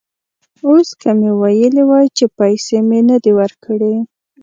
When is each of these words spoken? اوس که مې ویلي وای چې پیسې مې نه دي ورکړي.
اوس 0.67 0.89
که 1.01 1.09
مې 1.19 1.31
ویلي 1.41 1.83
وای 1.89 2.07
چې 2.17 2.25
پیسې 2.37 2.77
مې 2.87 2.99
نه 3.09 3.17
دي 3.23 3.31
ورکړي. 3.39 3.95